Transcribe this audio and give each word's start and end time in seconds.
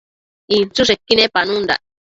inchËshequi 0.57 1.13
nepanundac 1.21 1.83